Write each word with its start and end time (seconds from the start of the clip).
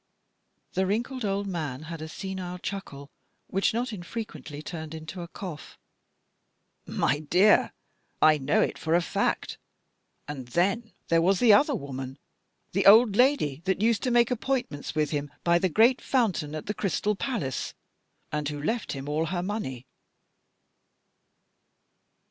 The 0.73 0.87
wrinkled 0.87 1.23
old 1.23 1.45
man 1.45 1.83
had 1.83 2.01
a 2.01 2.07
senile 2.07 2.57
chuckle, 2.57 3.11
which 3.45 3.71
not 3.71 3.93
infrequently 3.93 4.63
turned 4.63 4.95
into 4.95 5.21
a 5.21 5.27
cough." 5.27 5.77
He, 6.87 6.91
he, 6.93 6.97
my 6.97 7.19
dear 7.19 7.55
lady! 7.59 7.71
I 8.23 8.37
know 8.39 8.61
it 8.61 8.79
for 8.79 8.95
a 8.95 9.01
fact. 9.03 9.59
And 10.27 10.47
then 10.47 10.91
there 11.09 11.21
was 11.21 11.39
the 11.39 11.53
other 11.53 11.75
woman. 11.75 12.17
The 12.71 12.87
old 12.87 13.15
lady 13.15 13.61
that 13.65 13.81
used 13.83 14.01
to 14.01 14.09
make 14.09 14.31
appointments 14.31 14.95
with 14.95 15.11
him 15.11 15.29
by 15.43 15.59
the 15.59 15.69
great 15.69 16.01
fountain 16.01 16.55
at 16.55 16.65
the 16.65 16.73
Crystal 16.73 17.15
Palace 17.15 17.75
""And 18.31 18.49
who 18.49 18.59
left 18.59 18.93
him 18.93 19.07
all 19.07 19.27
her 19.27 19.43
money." 19.43 19.85